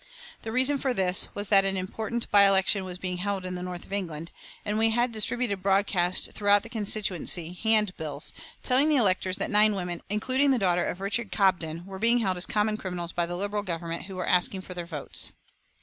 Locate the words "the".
0.41-0.51, 3.53-3.61, 6.63-6.69, 8.89-8.95, 10.49-10.57, 13.27-13.37